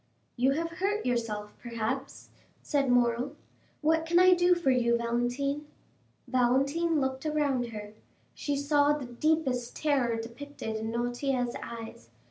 "You 0.35 0.53
have 0.53 0.71
hurt 0.79 1.05
yourself, 1.05 1.53
perhaps," 1.61 2.29
said 2.63 2.89
Morrel. 2.89 3.35
"What 3.81 4.07
can 4.07 4.17
I 4.17 4.33
do 4.33 4.55
for 4.55 4.71
you, 4.71 4.97
Valentine?" 4.97 5.67
Valentine 6.27 6.99
looked 6.99 7.23
around 7.23 7.67
her; 7.67 7.93
she 8.33 8.55
saw 8.55 8.93
the 8.93 9.05
deepest 9.05 9.75
terror 9.75 10.15
depicted 10.19 10.75
in 10.75 10.89
Noirtier's 10.91 11.55
eyes. 11.61 12.09